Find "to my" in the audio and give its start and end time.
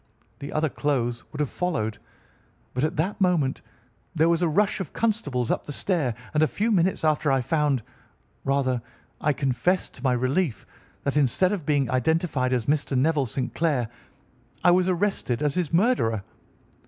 9.89-10.13